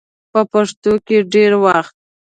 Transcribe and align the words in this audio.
په 0.31 0.39
پښتو 0.51 0.93
کې 1.05 1.17
ډېر 1.33 1.51
وخت 1.63 1.95